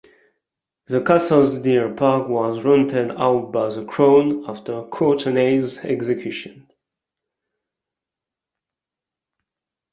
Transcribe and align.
The 0.87 0.99
castle's 0.99 1.59
deer 1.59 1.93
park 1.93 2.27
was 2.27 2.63
rented 2.63 3.11
out 3.17 3.51
by 3.51 3.69
the 3.69 3.85
Crown 3.85 4.43
after 4.47 4.81
Courtenay's 4.85 5.77
execution. 5.85 6.67